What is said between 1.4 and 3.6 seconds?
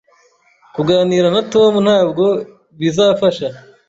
Tom ntabwo bizafasha.